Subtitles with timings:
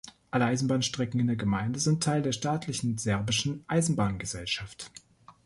[0.31, 4.89] Alle Eisenbahnstrecken in der Gemeinde sind Teil der staatlichen serbischen Eisenbahngesellschaft.